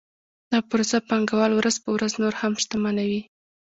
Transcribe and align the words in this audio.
دا 0.51 0.59
پروسه 0.69 0.97
پانګوال 1.07 1.51
ورځ 1.55 1.75
په 1.83 1.89
ورځ 1.95 2.11
نور 2.21 2.33
هم 2.41 2.53
شتمنوي 2.61 3.21